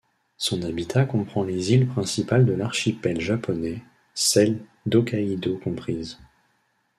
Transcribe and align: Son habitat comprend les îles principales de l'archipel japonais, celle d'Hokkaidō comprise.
Son 0.37 0.63
habitat 0.63 1.05
comprend 1.05 1.43
les 1.43 1.73
îles 1.73 1.85
principales 1.87 2.47
de 2.47 2.53
l'archipel 2.53 3.21
japonais, 3.21 3.83
celle 4.15 4.57
d'Hokkaidō 4.87 5.59
comprise. 5.59 6.17